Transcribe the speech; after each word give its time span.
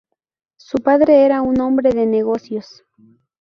Su 0.57 0.79
padre 0.79 1.25
era 1.25 1.43
un 1.43 1.59
hombre 1.61 1.91
de 1.91 2.07
negocios. 2.07 2.83